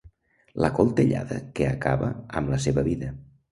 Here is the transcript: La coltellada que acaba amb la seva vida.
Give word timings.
La 0.63 0.69
coltellada 0.79 1.37
que 1.59 1.69
acaba 1.73 2.11
amb 2.43 2.53
la 2.57 2.61
seva 2.67 2.89
vida. 2.91 3.15